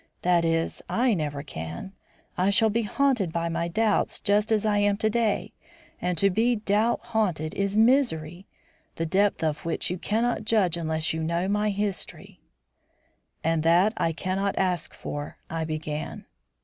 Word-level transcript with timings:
That 0.23 0.43
is, 0.43 0.81
I 0.89 1.13
never 1.13 1.43
can. 1.43 1.93
I 2.35 2.49
should 2.49 2.73
be 2.73 2.81
haunted 2.81 3.31
by 3.31 3.67
doubts 3.67 4.19
just 4.19 4.51
as 4.51 4.65
I 4.65 4.79
am 4.79 4.97
to 4.97 5.11
day, 5.11 5.53
and 6.01 6.17
to 6.17 6.31
be 6.31 6.55
doubt 6.55 7.01
haunted 7.03 7.53
is 7.53 7.77
misery, 7.77 8.47
the 8.95 9.05
depth 9.05 9.43
of 9.43 9.63
which 9.63 9.91
you 9.91 9.99
cannot 9.99 10.43
judge 10.43 10.75
unless 10.75 11.13
you 11.13 11.21
know 11.21 11.47
my 11.47 11.69
history." 11.69 12.39
"And 13.43 13.61
that 13.61 13.93
I 13.95 14.11
cannot 14.11 14.57
ask 14.57 14.95
for" 14.95 15.37
I 15.51 15.65
began. 15.65 16.25